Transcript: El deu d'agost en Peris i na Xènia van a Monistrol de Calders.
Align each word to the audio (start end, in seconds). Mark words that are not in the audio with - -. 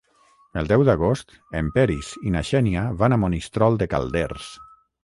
El 0.61 0.69
deu 0.71 0.85
d'agost 0.87 1.35
en 1.61 1.69
Peris 1.75 2.11
i 2.31 2.35
na 2.37 2.45
Xènia 2.51 2.87
van 3.05 3.17
a 3.19 3.23
Monistrol 3.27 3.81
de 3.85 3.93
Calders. 3.95 4.53